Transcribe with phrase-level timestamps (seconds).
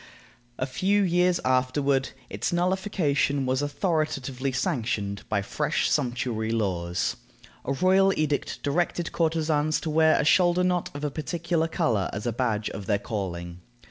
[0.57, 7.15] A few years afterward, its nullification was authoritatively sanctioned by fresh sumptuary laws.
[7.65, 12.25] A royal edict directed courtesans to wear a shoulder knot of a particular color as
[12.25, 13.59] a badge of their calling.